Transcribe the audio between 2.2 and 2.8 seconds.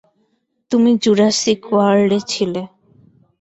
ছিলে।